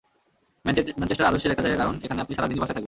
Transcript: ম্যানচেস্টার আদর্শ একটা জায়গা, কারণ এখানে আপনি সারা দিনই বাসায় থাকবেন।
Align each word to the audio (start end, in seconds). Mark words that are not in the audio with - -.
ম্যানচেস্টার 0.65 1.29
আদর্শ 1.29 1.43
একটা 1.45 1.63
জায়গা, 1.65 1.79
কারণ 1.81 1.95
এখানে 2.05 2.19
আপনি 2.21 2.33
সারা 2.35 2.47
দিনই 2.47 2.61
বাসায় 2.61 2.67
থাকবেন। 2.67 2.79